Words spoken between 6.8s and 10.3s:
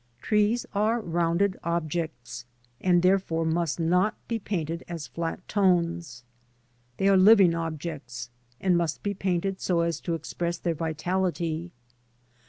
They are Hying objects and must be painted so as to